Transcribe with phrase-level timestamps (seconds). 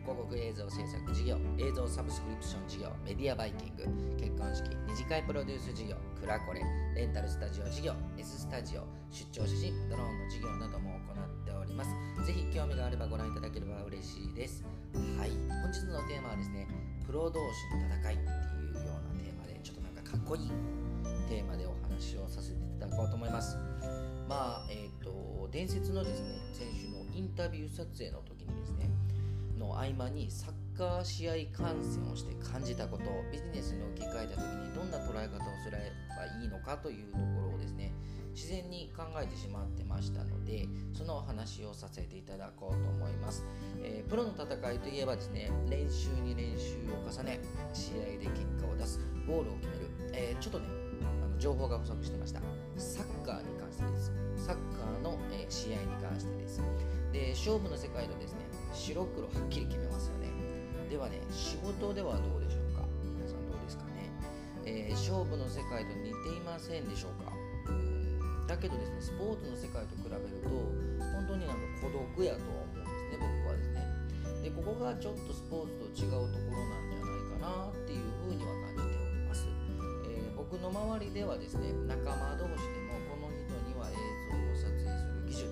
[0.00, 3.84] 広告映像制作事業、映像サブスクリプション事業、メディアバイキング、
[4.16, 6.62] 結婚式、二次会プロデュース事業、クラコレ、
[6.94, 11.90] レンタルスタジオ事業、S スタジオ、出張写真、ドローンの事業なども行っております。
[12.26, 14.64] ぜひ興味があればご覧いただければ嬉しいです。
[15.18, 15.30] はい、
[15.62, 16.66] 本日のテーマはですね、
[17.06, 20.50] プロ同士の戦いっていうようなテーマで、ちょっとなんかかっこいい
[21.28, 23.56] テーマでお話をさせていただこうと思います。
[24.28, 28.89] まあ、えっ、と、伝説のですね、選手のインタビュー撮影の時にですね、
[29.60, 35.76] の合間にサッカー試合観戦をして感じたことビジネスに置き換えた時にどんな捉え方をすれ
[36.08, 37.92] ばいいのかというところをですね
[38.34, 43.44] 自然に考えてしまってましたのでそのお話をさせていただこうと思います、
[43.82, 47.40] えープロの戦いといえばですね練習に練習を重ね
[47.72, 50.66] 試合で結果を出すゴールを決める、えーちょっとね
[51.02, 52.40] あの情報が不足してました。
[52.76, 54.12] サッカーに関してです。
[54.36, 56.60] サッカーの、えー試合に関してです。
[57.12, 58.40] で勝負の世界とですね
[58.72, 60.28] 白黒はっきり決めますよね。
[60.88, 62.82] ではね仕事ではどうでしょうか？
[63.16, 64.10] 皆さんどうですかね、
[64.66, 67.32] えー勝負の世界と似ていませんでしょうか？
[67.68, 70.50] うんだけどですねスポーツの世界と比べると
[70.98, 73.86] 本当になんか孤独やと思うんですね僕はですね。
[74.42, 79.46] でここがちょっとスポーツと違うところなんじゃないかなっていうふうには感じております、
[80.10, 85.46] えー僕の周りではですね仲間同士でもこの人には映像を撮影する技術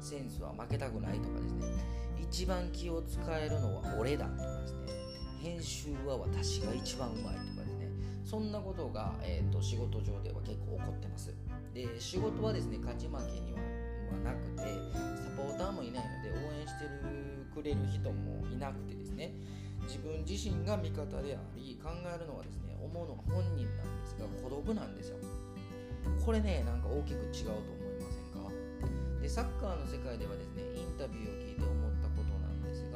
[0.00, 1.97] センスは負けたくないとかですね。
[2.30, 4.92] 一番気を使えるのは俺だとかですね。
[5.40, 7.88] 編集は私が一番うまいとかですね。
[8.24, 11.34] そんなことが、えー、と仕事上では結構起こってます。
[11.72, 13.58] で仕事はですね勝ち負けには
[14.24, 14.62] なくて
[15.16, 19.32] サポーターもいないので応援してるくれる人もいなくてですね。
[19.86, 25.16] 自分自身が味方であり考えるのはですね思うのが本人なんですが孤独なんですよ。
[26.24, 28.52] これねなんか大きく違うと思いませんか？
[29.22, 31.87] でサッカーの世界ではですねインタビューを聞いて思ったことなんです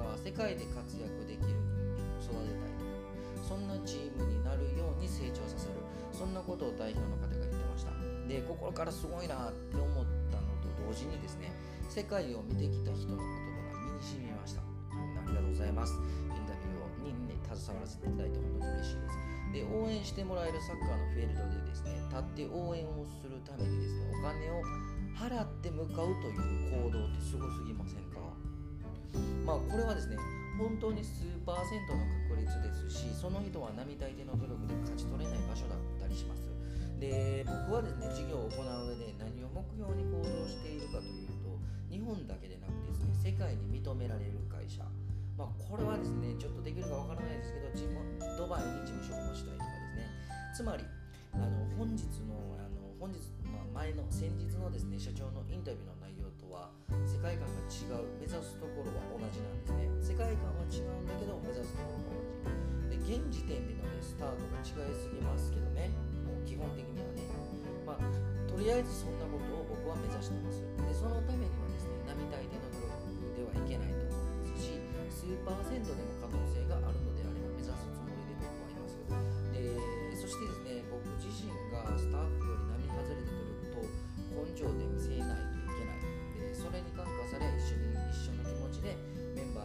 [0.03, 1.55] が世界で活躍できる
[2.19, 2.75] 人間を育てたい。
[3.47, 5.79] そんなチームになるように成長させる。
[6.13, 7.93] そんなことを代表の方が言ってました。
[8.29, 11.51] で心からすごいなって思ったのと同時にですね
[11.89, 14.62] 世界を見てきた人の言葉が身に染みました。
[14.62, 14.65] あ
[15.27, 15.95] りがとうございます。
[15.95, 19.19] インタビューに、ね、携わらせていただいて本当に嬉しいです。
[19.53, 24.62] で応援してもらえるサッカーのフィールドでですね立って応援をするためにですねお金を
[25.12, 28.21] 払って向かうという行動ってすごすぎませんか？
[29.45, 30.17] まあこれはですね
[30.59, 36.51] 本当に数パーセントの確率ですしその人は並大抵の努力で勝ち取れない場所だったりします。
[37.01, 41.59] で僕はですね事業を行う上で何を目標に行動しているかというと
[41.91, 44.87] 日本だけでなくですね世界に認められる会社。
[45.33, 47.89] まあ、これはですねちょっとできるかわからないですけど地
[48.37, 50.11] ドバイに事務所を持ちたいとかですね。
[50.55, 50.85] つまり
[51.33, 53.19] あの本日のあの本日、
[53.72, 56.69] 前の先日のですね社長のインタビューの内容とは
[57.09, 59.88] 世界観が違う目指すところは同じなんですね。
[60.12, 62.61] 世界観は違うんだけど目指すところが同
[62.93, 65.09] じで現時点での、ね、スタートが違いす。
[65.09, 65.88] ぎますけどね。
[66.22, 67.25] もう基本的にはね。
[67.84, 68.05] まあ
[68.47, 70.62] とりあえずそんなことを僕は目指してます。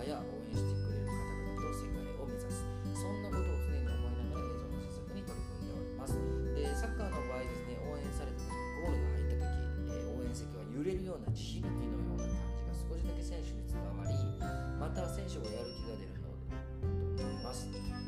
[0.08, 2.64] や応援してくれる方々と世界を目指す。
[2.96, 6.16] そんなことを常に思いながら映像の制作に取り組んでおります。
[6.56, 9.52] でサッカーの場合ですね応援された時ゴールが入った時、
[9.92, 14.16] えー応援席は揺れるような地響きのような感じが少しだけ選手に伝わり
[14.80, 16.56] また選手がやる気が出るので
[17.20, 17.68] と思います。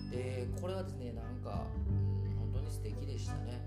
[0.10, 3.60] でこれはですねなんか、うん、本当に素敵でしたね。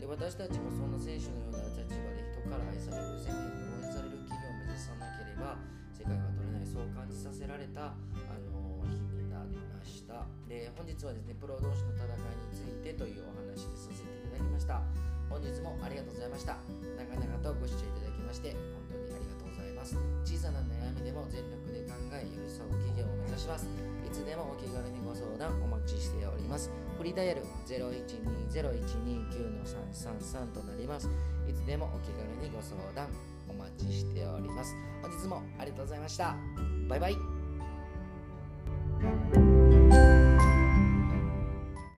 [0.00, 5.13] で私たちもそんな選手のような立場で人から愛される世間に応援される企業を目指さなけ
[10.76, 12.14] 本日はですねプロ同士の戦いに
[12.52, 14.82] ついてというお話でさせていただきました。
[15.30, 16.58] 本日もありがとうございました。
[16.94, 18.60] 長々とご視聴いただきまして本
[18.90, 19.96] 当にありがとうございます。
[20.24, 23.66] 小さな悩みでも全力で考え寄り添う企業を目指します。
[24.04, 26.70] いつでもお気軽にご相談お待ちしております。
[26.98, 27.42] フリーダイヤル
[28.52, 31.08] 0120129333となります。
[31.48, 33.08] いつでもお気軽にご相談
[33.48, 34.76] お待ちしております。
[35.02, 36.36] 本日もありがとうございました。
[36.88, 37.16] バイバイ。